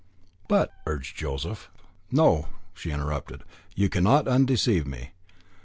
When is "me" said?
4.87-5.11